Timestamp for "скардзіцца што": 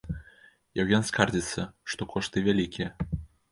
1.09-2.01